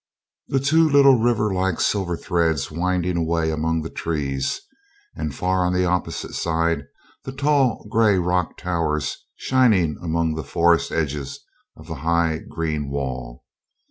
[0.47, 4.59] The two little river like silver threads winding away among the trees,
[5.15, 6.87] and far on the opposite side
[7.23, 11.41] the tall gray rock towers shining among the forest edges
[11.77, 13.43] of the high green wall.